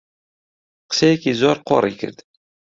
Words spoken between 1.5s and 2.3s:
قۆڕی کرد